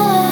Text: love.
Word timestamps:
love. 0.00 0.29